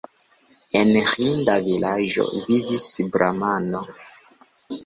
[0.79, 3.83] En ĥinda vilaĝo vivis bramano.